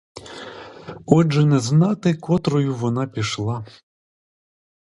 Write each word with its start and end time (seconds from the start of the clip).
Отже, 1.05 1.45
не 1.45 1.59
знати, 1.59 2.13
котрою 2.13 2.75
вона 2.75 3.07
пішла. 3.07 3.65